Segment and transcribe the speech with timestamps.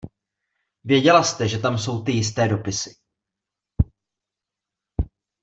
[0.83, 2.89] Věděla jste, že tam jsou ty jisté dopisy.